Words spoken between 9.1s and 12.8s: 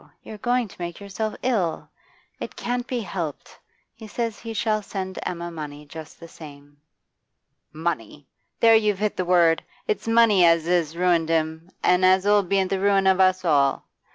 the word; it's money as 'as ruined him, and as 'll be the